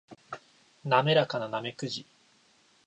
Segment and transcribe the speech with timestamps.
[0.83, 2.07] 滑らかなナメクジ